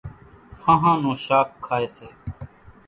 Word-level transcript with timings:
ۿانۿان 0.63 0.95
نون 1.03 1.15
شاک 1.25 1.47
کائيَ 1.65 1.87
سي۔ 1.95 2.07